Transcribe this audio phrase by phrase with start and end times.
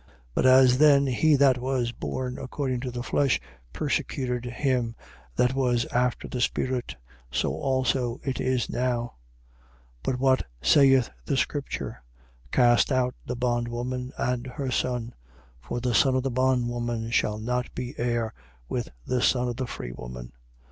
[0.01, 0.07] 4:29.
[0.33, 3.39] But as then he that was born according to the flesh
[3.71, 4.95] persecuted him
[5.35, 6.95] that was after the spirit:
[7.29, 9.13] so also it is now.
[10.01, 10.01] 4:30.
[10.01, 12.01] But what saith the scripture?
[12.51, 15.13] Cast out the bondwoman and her son:
[15.59, 18.33] for the son of the bondwoman shall not be heir
[18.67, 20.31] with the son of the free woman.